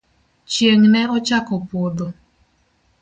[0.53, 2.07] Chieng' ne ochako podho.